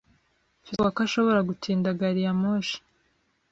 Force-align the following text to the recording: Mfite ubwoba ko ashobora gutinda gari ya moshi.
Mfite 0.61 0.77
ubwoba 0.77 0.95
ko 0.95 0.99
ashobora 1.07 1.39
gutinda 1.49 1.97
gari 1.99 2.21
ya 2.25 2.33
moshi. 2.41 2.77